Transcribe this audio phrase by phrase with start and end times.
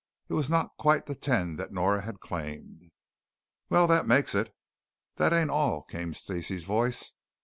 [0.29, 2.89] It was not quite the ten that Nora had claimed.
[3.69, 4.51] "Well, that makes it"
[5.17, 7.11] "That ain't all," came Stacey's voice.